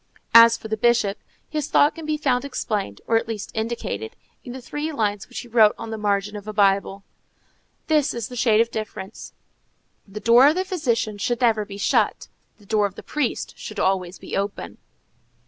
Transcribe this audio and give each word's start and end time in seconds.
As 0.33 0.57
for 0.57 0.67
the 0.67 0.77
Bishop, 0.77 1.19
his 1.47 1.67
thought 1.67 1.93
can 1.93 2.07
be 2.07 2.17
found 2.17 2.43
explained, 2.43 3.01
or 3.05 3.17
at 3.17 3.27
least 3.27 3.51
indicated, 3.53 4.15
in 4.43 4.51
the 4.51 4.59
three 4.59 4.91
lines 4.91 5.29
which 5.29 5.41
he 5.41 5.47
wrote 5.47 5.75
on 5.77 5.91
the 5.91 5.95
margin 5.99 6.35
of 6.35 6.47
a 6.47 6.53
Bible, 6.53 7.03
"This 7.85 8.11
is 8.15 8.27
the 8.27 8.35
shade 8.35 8.61
of 8.61 8.71
difference: 8.71 9.33
the 10.07 10.19
door 10.19 10.47
of 10.47 10.55
the 10.55 10.65
physician 10.65 11.19
should 11.19 11.41
never 11.41 11.65
be 11.65 11.77
shut, 11.77 12.29
the 12.57 12.65
door 12.65 12.87
of 12.87 12.95
the 12.95 13.03
priest 13.03 13.55
should 13.59 13.79
always 13.79 14.17
be 14.17 14.35
open." 14.35 14.79